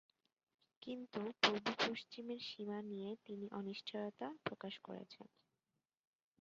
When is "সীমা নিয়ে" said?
2.41-3.11